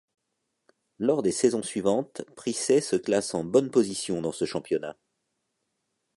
Lors 0.97 1.21
des 1.21 1.31
saisons 1.31 1.61
suivantes, 1.61 2.23
Prissé 2.35 2.81
se 2.81 2.95
classe 2.95 3.35
en 3.35 3.43
bonne 3.43 3.69
position 3.69 4.19
dans 4.19 4.31
ce 4.31 4.45
championnat. 4.45 4.97